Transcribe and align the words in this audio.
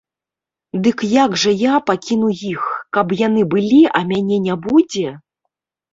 Дык 0.85 1.01
як 1.23 1.35
жа 1.41 1.51
я 1.71 1.75
пакіну 1.91 2.31
іх, 2.53 2.63
каб 2.97 3.07
яны 3.27 3.41
былі, 3.55 3.83
а 4.01 4.05
мяне 4.11 4.37
не 4.47 4.55
будзе! 4.69 5.07